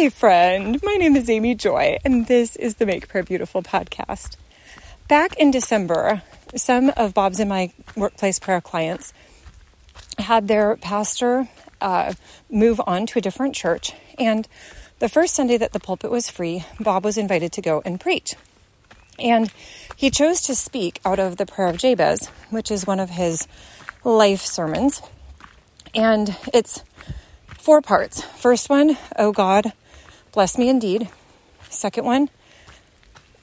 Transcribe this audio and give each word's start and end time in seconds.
Hi, 0.00 0.08
friend. 0.08 0.82
My 0.82 0.94
name 0.94 1.14
is 1.14 1.28
Amy 1.28 1.54
Joy, 1.54 1.98
and 2.06 2.26
this 2.26 2.56
is 2.56 2.76
the 2.76 2.86
Make 2.86 3.06
Prayer 3.06 3.22
Beautiful 3.22 3.62
podcast. 3.62 4.36
Back 5.08 5.36
in 5.36 5.50
December, 5.50 6.22
some 6.56 6.90
of 6.96 7.12
Bob's 7.12 7.38
and 7.38 7.50
my 7.50 7.70
workplace 7.94 8.38
prayer 8.38 8.62
clients 8.62 9.12
had 10.16 10.48
their 10.48 10.76
pastor 10.76 11.50
uh, 11.82 12.14
move 12.50 12.80
on 12.86 13.04
to 13.08 13.18
a 13.18 13.20
different 13.20 13.54
church, 13.54 13.92
and 14.18 14.48
the 15.00 15.08
first 15.10 15.34
Sunday 15.34 15.58
that 15.58 15.74
the 15.74 15.78
pulpit 15.78 16.10
was 16.10 16.30
free, 16.30 16.64
Bob 16.80 17.04
was 17.04 17.18
invited 17.18 17.52
to 17.52 17.60
go 17.60 17.82
and 17.84 18.00
preach. 18.00 18.36
And 19.18 19.52
he 19.94 20.08
chose 20.08 20.40
to 20.42 20.54
speak 20.54 20.98
out 21.04 21.18
of 21.18 21.36
the 21.36 21.44
Prayer 21.44 21.68
of 21.68 21.76
Jabez, 21.76 22.28
which 22.48 22.70
is 22.70 22.86
one 22.86 23.00
of 23.00 23.10
his 23.10 23.46
life 24.02 24.40
sermons. 24.40 25.02
And 25.94 26.38
it's 26.54 26.84
four 27.58 27.82
parts. 27.82 28.22
First 28.22 28.70
one, 28.70 28.96
oh 29.18 29.32
God, 29.32 29.74
bless 30.32 30.58
me 30.58 30.68
indeed. 30.68 31.08
Second 31.68 32.04
one, 32.04 32.30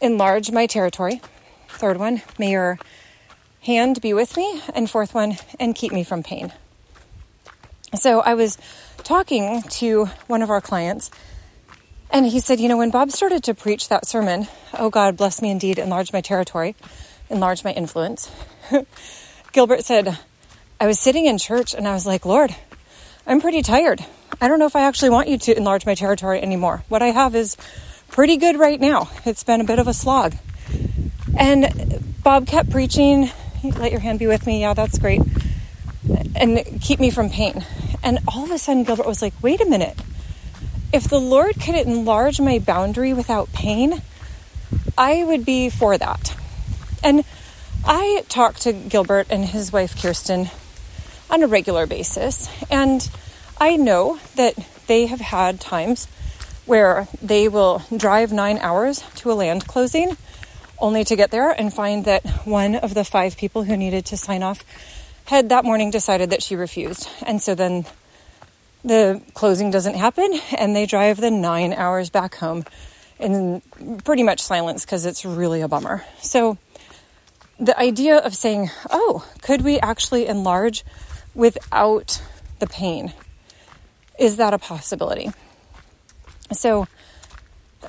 enlarge 0.02 0.52
my 0.52 0.66
territory. 0.66 1.22
Third 1.70 1.98
one, 1.98 2.22
may 2.38 2.52
your 2.52 2.80
hand 3.62 4.02
be 4.02 4.14
with 4.14 4.38
me. 4.38 4.62
And 4.74 4.90
fourth 4.90 5.14
one, 5.14 5.38
and 5.60 5.76
keep 5.76 5.92
me 5.92 6.04
from 6.04 6.24
pain. 6.24 6.54
So 7.96 8.22
I 8.22 8.34
was 8.34 8.58
talking 9.04 9.62
to 9.64 10.06
one 10.28 10.42
of 10.42 10.50
our 10.50 10.62
clients 10.62 11.10
and 12.12 12.26
he 12.26 12.40
said, 12.40 12.60
You 12.60 12.68
know, 12.68 12.78
when 12.78 12.92
Bob 12.92 13.12
started 13.12 13.44
to 13.46 13.54
preach 13.54 13.90
that 13.90 14.06
sermon, 14.06 14.48
Oh 14.74 14.90
God, 14.90 15.18
bless 15.18 15.42
me 15.42 15.50
indeed, 15.50 15.80
enlarge 15.80 16.14
my 16.14 16.22
territory, 16.22 16.76
enlarge 17.30 17.64
my 17.64 17.72
influence, 17.72 18.32
Gilbert 19.52 19.84
said, 19.84 20.20
I 20.80 20.88
was 20.88 21.00
sitting 21.00 21.26
in 21.26 21.38
church 21.38 21.74
and 21.74 21.88
I 21.88 21.94
was 21.94 22.06
like, 22.06 22.26
Lord, 22.26 22.56
I'm 23.28 23.42
pretty 23.42 23.62
tired. 23.62 24.04
I 24.42 24.48
don't 24.48 24.58
know 24.58 24.66
if 24.66 24.76
I 24.76 24.82
actually 24.82 25.10
want 25.10 25.28
you 25.28 25.38
to 25.38 25.58
enlarge 25.58 25.86
my 25.86 25.94
territory 25.94 26.42
anymore. 26.42 26.84
What 26.90 27.02
I 27.02 27.08
have 27.08 27.36
is 27.36 27.58
pretty 28.10 28.38
good 28.38 28.58
right 28.58 28.80
now. 28.80 29.10
It's 29.26 29.44
been 29.44 29.62
a 29.62 29.66
bit 29.66 29.80
of 29.80 29.88
a 29.88 29.94
slog. 29.94 30.36
And 31.38 32.04
Bob 32.24 32.48
kept 32.48 32.72
preaching, 32.72 33.30
Let 33.64 33.92
your 33.92 34.00
hand 34.00 34.18
be 34.20 34.28
with 34.28 34.48
me. 34.48 34.62
Yeah, 34.62 34.74
that's 34.74 34.98
great. 34.98 35.22
And 36.36 36.82
keep 36.82 37.00
me 37.00 37.12
from 37.12 37.30
pain. 37.30 37.66
And 38.02 38.20
all 38.28 38.46
of 38.46 38.52
a 38.52 38.58
sudden, 38.58 38.84
Gilbert 38.84 39.06
was 39.06 39.22
like, 39.22 39.34
Wait 39.44 39.62
a 39.62 39.66
minute 39.66 40.00
if 40.94 41.08
the 41.08 41.20
Lord 41.20 41.60
could 41.60 41.76
enlarge 41.76 42.40
my 42.40 42.60
boundary 42.60 43.14
without 43.14 43.52
pain, 43.52 44.02
I 44.98 45.24
would 45.24 45.46
be 45.46 45.70
for 45.70 45.98
that. 45.98 46.36
And 47.04 47.24
I 47.86 48.24
talked 48.30 48.62
to 48.64 48.74
Gilbert 48.74 49.28
and 49.30 49.46
his 49.46 49.72
wife 49.72 50.02
Kirsten 50.02 50.50
on 51.30 51.44
a 51.44 51.48
regular 51.48 51.86
basis, 51.86 52.50
and 52.70 53.10
I 53.60 53.76
know 53.76 54.20
that 54.36 54.56
they 54.88 55.08
have 55.08 55.20
had 55.20 55.60
times 55.60 56.08
where 56.66 57.08
they 57.22 57.48
will 57.48 57.82
drive 57.96 58.32
nine 58.32 58.58
hours 58.58 59.04
to 59.16 59.32
a 59.32 59.34
land 59.34 59.68
closing 59.68 60.18
only 60.80 61.04
to 61.04 61.16
get 61.16 61.32
there 61.32 61.50
and 61.50 61.74
find 61.74 62.06
that 62.06 62.26
one 62.46 62.76
of 62.76 62.94
the 62.94 63.04
five 63.04 63.38
people 63.38 63.64
who 63.64 63.76
needed 63.76 64.06
to 64.06 64.18
sign 64.18 64.44
off 64.44 64.64
had 65.26 65.50
that 65.50 65.66
morning 65.66 65.92
decided 65.92 66.30
that 66.30 66.44
she 66.44 66.56
refused. 66.56 67.10
And 67.26 67.42
so 67.42 67.56
then 67.56 67.86
the 68.84 69.22
closing 69.34 69.72
doesn't 69.72 69.96
happen 69.96 70.40
and 70.58 70.76
they 70.76 70.86
drive 70.86 71.18
the 71.18 71.32
nine 71.32 71.74
hours 71.74 72.10
back 72.10 72.36
home 72.36 72.64
in 73.20 73.62
pretty 74.04 74.24
much 74.24 74.42
silence 74.42 74.86
because 74.86 75.06
it's 75.06 75.26
really 75.26 75.62
a 75.62 75.68
bummer. 75.68 76.06
So, 76.22 76.58
the 77.60 77.78
idea 77.80 78.18
of 78.18 78.36
saying, 78.36 78.70
oh, 78.92 79.28
could 79.42 79.64
we 79.64 79.80
actually 79.80 80.28
enlarge 80.28 80.86
without 81.38 82.22
the 82.60 82.68
pain? 82.68 83.14
Is 84.20 84.38
that 84.38 84.54
a 84.54 84.58
possibility? 84.58 85.30
So, 86.52 86.88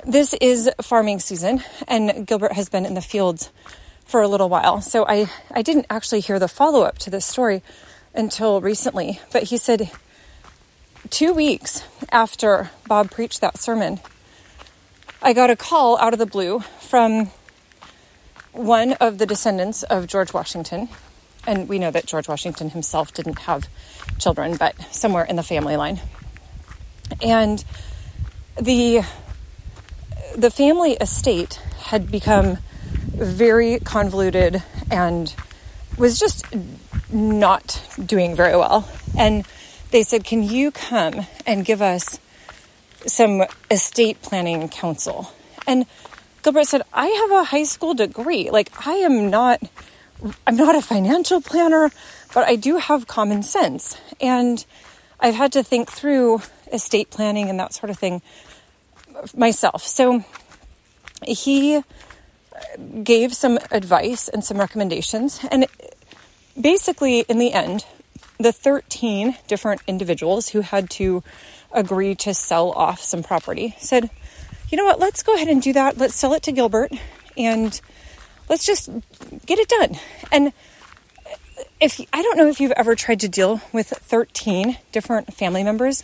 this 0.05 0.33
is 0.39 0.69
farming 0.81 1.19
season, 1.19 1.63
and 1.87 2.25
Gilbert 2.25 2.53
has 2.53 2.69
been 2.69 2.85
in 2.85 2.93
the 2.93 3.01
fields 3.01 3.49
for 4.05 4.21
a 4.21 4.27
little 4.27 4.47
while. 4.47 4.81
So, 4.81 5.05
I, 5.07 5.29
I 5.51 5.63
didn't 5.63 5.87
actually 5.89 6.19
hear 6.19 6.39
the 6.39 6.47
follow 6.47 6.83
up 6.83 6.99
to 6.99 7.09
this 7.09 7.25
story 7.25 7.63
until 8.13 8.61
recently, 8.61 9.19
but 9.33 9.43
he 9.43 9.57
said 9.57 9.91
two 11.09 11.33
weeks 11.33 11.83
after 12.11 12.69
Bob 12.87 13.09
preached 13.09 13.41
that 13.41 13.57
sermon, 13.57 13.99
I 15.21 15.33
got 15.33 15.49
a 15.49 15.55
call 15.55 15.97
out 15.97 16.13
of 16.13 16.19
the 16.19 16.25
blue 16.25 16.61
from 16.79 17.31
one 18.51 18.93
of 18.93 19.17
the 19.17 19.25
descendants 19.25 19.83
of 19.83 20.07
George 20.07 20.33
Washington. 20.33 20.89
And 21.47 21.67
we 21.67 21.79
know 21.79 21.91
that 21.91 22.05
George 22.05 22.27
Washington 22.27 22.69
himself 22.69 23.13
didn't 23.13 23.39
have 23.39 23.67
children, 24.19 24.57
but 24.57 24.75
somewhere 24.93 25.23
in 25.23 25.35
the 25.35 25.43
family 25.43 25.75
line. 25.75 25.99
And 27.21 27.63
the 28.59 29.01
the 30.35 30.51
family 30.51 30.93
estate 30.93 31.55
had 31.79 32.11
become 32.11 32.57
very 32.87 33.79
convoluted 33.79 34.63
and 34.91 35.33
was 35.97 36.19
just 36.19 36.45
not 37.11 37.81
doing 38.03 38.35
very 38.35 38.55
well. 38.55 38.87
And 39.17 39.45
they 39.91 40.03
said, 40.03 40.23
Can 40.23 40.43
you 40.43 40.71
come 40.71 41.25
and 41.45 41.65
give 41.65 41.81
us 41.81 42.19
some 43.05 43.43
estate 43.69 44.21
planning 44.21 44.69
counsel? 44.69 45.31
And 45.67 45.85
Gilbert 46.43 46.65
said, 46.65 46.83
I 46.93 47.07
have 47.07 47.31
a 47.31 47.43
high 47.45 47.63
school 47.63 47.93
degree. 47.93 48.49
Like, 48.49 48.71
I 48.87 48.93
am 48.93 49.29
not. 49.29 49.61
I'm 50.45 50.55
not 50.55 50.75
a 50.75 50.81
financial 50.81 51.41
planner, 51.41 51.91
but 52.33 52.47
I 52.47 52.55
do 52.55 52.77
have 52.77 53.07
common 53.07 53.43
sense. 53.43 53.97
And 54.19 54.65
I've 55.19 55.35
had 55.35 55.51
to 55.53 55.63
think 55.63 55.91
through 55.91 56.41
estate 56.71 57.09
planning 57.09 57.49
and 57.49 57.59
that 57.59 57.73
sort 57.73 57.89
of 57.89 57.97
thing 57.97 58.21
myself. 59.35 59.83
So 59.83 60.23
he 61.25 61.83
gave 63.03 63.33
some 63.33 63.59
advice 63.71 64.27
and 64.27 64.43
some 64.43 64.57
recommendations. 64.57 65.39
And 65.51 65.67
basically, 66.59 67.21
in 67.21 67.37
the 67.37 67.53
end, 67.53 67.85
the 68.37 68.51
13 68.51 69.37
different 69.47 69.81
individuals 69.87 70.49
who 70.49 70.61
had 70.61 70.89
to 70.91 71.23
agree 71.71 72.15
to 72.15 72.33
sell 72.33 72.71
off 72.71 73.01
some 73.01 73.23
property 73.23 73.75
said, 73.77 74.09
you 74.69 74.77
know 74.77 74.85
what, 74.85 74.99
let's 74.99 75.23
go 75.23 75.35
ahead 75.35 75.47
and 75.47 75.61
do 75.61 75.73
that. 75.73 75.97
Let's 75.97 76.15
sell 76.15 76.33
it 76.33 76.43
to 76.43 76.51
Gilbert 76.51 76.91
and 77.37 77.79
let's 78.49 78.65
just 78.65 78.89
get 79.45 79.59
it 79.59 79.69
done. 79.69 79.97
And 80.31 80.51
if 81.79 82.01
I 82.11 82.21
don't 82.21 82.37
know 82.37 82.49
if 82.49 82.59
you've 82.59 82.71
ever 82.71 82.95
tried 82.95 83.21
to 83.21 83.29
deal 83.29 83.61
with 83.71 83.87
13 83.87 84.77
different 84.91 85.33
family 85.33 85.63
members, 85.63 86.03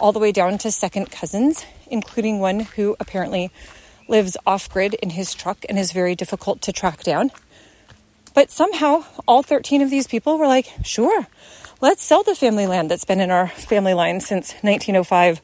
all 0.00 0.12
the 0.12 0.18
way 0.18 0.32
down 0.32 0.56
to 0.58 0.70
second 0.70 1.10
cousins, 1.10 1.66
including 1.88 2.38
one 2.38 2.60
who 2.60 2.96
apparently 2.98 3.50
lives 4.08 4.36
off 4.46 4.68
grid 4.70 4.94
in 4.94 5.10
his 5.10 5.34
truck 5.34 5.58
and 5.68 5.78
is 5.78 5.92
very 5.92 6.14
difficult 6.14 6.62
to 6.62 6.72
track 6.72 7.02
down. 7.02 7.30
But 8.32 8.50
somehow, 8.50 9.04
all 9.26 9.42
13 9.42 9.82
of 9.82 9.90
these 9.90 10.06
people 10.06 10.38
were 10.38 10.46
like, 10.46 10.72
sure, 10.84 11.26
let's 11.80 12.02
sell 12.02 12.22
the 12.22 12.34
family 12.34 12.66
land 12.66 12.90
that's 12.90 13.04
been 13.04 13.20
in 13.20 13.30
our 13.30 13.48
family 13.48 13.94
line 13.94 14.20
since 14.20 14.52
1905 14.62 15.40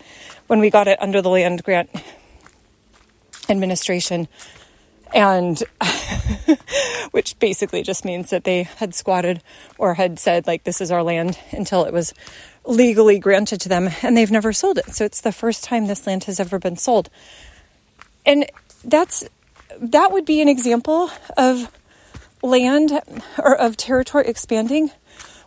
when 0.47 0.61
we 0.61 0.71
got 0.71 0.89
it 0.89 1.01
under 1.03 1.21
the 1.21 1.29
land 1.29 1.63
grant 1.65 1.91
administration. 3.49 4.29
And 5.15 5.63
which 7.11 7.39
basically 7.39 7.83
just 7.83 8.05
means 8.05 8.31
that 8.31 8.45
they 8.45 8.65
had 8.65 8.95
squatted 8.95 9.43
or 9.79 9.95
had 9.95 10.19
said, 10.19 10.47
like, 10.47 10.65
this 10.65 10.81
is 10.81 10.91
our 10.91 11.03
land 11.03 11.39
until 11.51 11.85
it 11.85 11.93
was 11.93 12.15
legally 12.65 13.19
granted 13.19 13.61
to 13.61 13.69
them 13.69 13.89
and 14.03 14.17
they've 14.17 14.31
never 14.31 14.53
sold 14.53 14.79
it. 14.79 14.95
So 14.95 15.05
it's 15.05 15.21
the 15.21 15.33
first 15.33 15.65
time 15.65 15.87
this 15.87 16.07
land 16.07 16.25
has 16.25 16.41
ever 16.41 16.59
been 16.59 16.77
sold. 16.77 17.11
And 18.25 18.47
that's 18.85 19.25
that 19.79 20.13
would 20.13 20.25
be 20.25 20.41
an 20.41 20.49
example 20.49 21.11
of 21.37 21.71
land 22.43 22.93
or 23.39 23.57
of 23.57 23.77
territory 23.77 24.25
expanding 24.27 24.91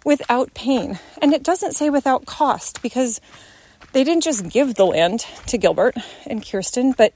without 0.05 0.53
pain. 0.53 0.99
And 1.21 1.33
it 1.33 1.43
doesn't 1.43 1.73
say 1.73 1.89
without 1.89 2.25
cost 2.25 2.81
because 2.81 3.19
they 3.91 4.03
didn't 4.03 4.23
just 4.23 4.49
give 4.49 4.75
the 4.75 4.85
land 4.85 5.25
to 5.47 5.57
Gilbert 5.57 5.95
and 6.25 6.45
Kirsten, 6.45 6.93
but 6.93 7.13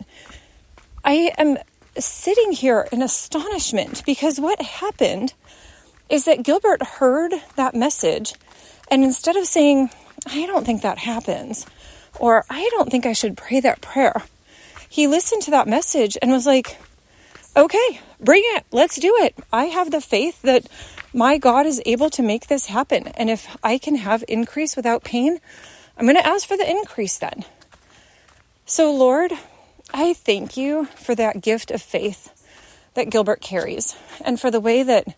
I 1.03 1.31
am 1.37 1.57
sitting 1.97 2.51
here 2.51 2.87
in 2.91 3.01
astonishment 3.01 4.03
because 4.05 4.39
what 4.39 4.61
happened 4.61 5.33
is 6.09 6.25
that 6.25 6.43
Gilbert 6.43 6.83
heard 6.83 7.33
that 7.55 7.75
message 7.75 8.33
and 8.89 9.03
instead 9.03 9.35
of 9.35 9.45
saying, 9.45 9.89
I 10.25 10.45
don't 10.45 10.65
think 10.65 10.81
that 10.81 10.99
happens, 10.99 11.65
or 12.19 12.45
I 12.49 12.69
don't 12.71 12.91
think 12.91 13.05
I 13.05 13.13
should 13.13 13.37
pray 13.37 13.59
that 13.59 13.81
prayer, 13.81 14.23
he 14.89 15.07
listened 15.07 15.41
to 15.43 15.51
that 15.51 15.67
message 15.67 16.17
and 16.21 16.31
was 16.31 16.45
like, 16.45 16.77
okay, 17.55 17.99
bring 18.19 18.43
it. 18.45 18.65
Let's 18.71 18.97
do 18.97 19.15
it. 19.21 19.35
I 19.51 19.65
have 19.65 19.91
the 19.91 20.01
faith 20.01 20.41
that 20.43 20.67
my 21.13 21.37
God 21.37 21.65
is 21.65 21.81
able 21.85 22.09
to 22.11 22.21
make 22.21 22.47
this 22.47 22.67
happen. 22.67 23.07
And 23.09 23.29
if 23.29 23.57
I 23.63 23.77
can 23.77 23.95
have 23.95 24.23
increase 24.27 24.75
without 24.75 25.03
pain, 25.03 25.39
I'm 25.97 26.05
going 26.05 26.15
to 26.15 26.25
ask 26.25 26.47
for 26.47 26.57
the 26.57 26.69
increase 26.69 27.17
then. 27.17 27.45
So, 28.65 28.91
Lord, 28.93 29.31
I 29.95 30.13
thank 30.13 30.57
you 30.57 30.85
for 30.95 31.13
that 31.13 31.41
gift 31.41 31.69
of 31.69 31.79
faith 31.79 32.31
that 32.95 33.11
Gilbert 33.11 33.41
carries 33.41 33.95
and 34.25 34.39
for 34.39 34.49
the 34.49 34.59
way 34.59 34.81
that 34.81 35.15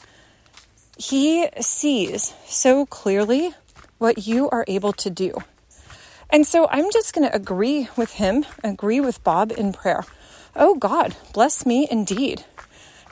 he 0.98 1.48
sees 1.62 2.34
so 2.46 2.86
clearly 2.86 3.54
what 4.00 4.28
you 4.28 4.50
are 4.50 4.66
able 4.68 4.92
to 4.92 5.10
do. 5.10 5.38
And 6.30 6.46
so 6.46 6.68
I'm 6.70 6.92
just 6.92 7.14
going 7.14 7.26
to 7.26 7.34
agree 7.34 7.88
with 7.96 8.14
him, 8.14 8.46
agree 8.66 9.00
with 9.00 9.24
Bob 9.24 9.54
in 9.54 9.72
prayer. 9.72 10.04
Oh 10.58 10.76
God, 10.76 11.16
bless 11.34 11.66
me 11.66 11.88
indeed. 11.90 12.44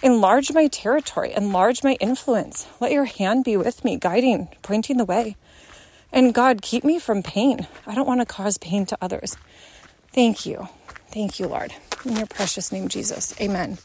Enlarge 0.01 0.51
my 0.51 0.67
territory, 0.67 1.31
enlarge 1.31 1.81
my 1.81 1.93
influence. 2.01 2.67
Let 2.81 2.91
your 2.91 3.05
hand 3.05 3.45
be 3.45 3.55
with 3.55 3.85
me, 3.85 3.95
guiding, 3.97 4.49
pointing 4.61 4.97
the 4.97 5.05
way. 5.05 5.37
And 6.11 6.33
God, 6.33 6.61
keep 6.61 6.83
me 6.83 6.99
from 6.99 7.23
pain. 7.23 7.67
I 7.87 7.95
don't 7.95 8.07
want 8.07 8.19
to 8.19 8.25
cause 8.25 8.57
pain 8.57 8.85
to 8.87 8.97
others. 9.01 9.37
Thank 10.13 10.45
you. 10.45 10.67
Thank 11.13 11.39
you, 11.39 11.47
Lord. 11.49 11.73
In 12.05 12.17
your 12.17 12.27
precious 12.27 12.71
name, 12.71 12.89
Jesus. 12.89 13.39
Amen. 13.41 13.79